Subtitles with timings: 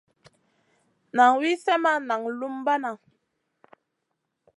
[1.15, 2.91] Nan wi slèh ma naŋ lumbana.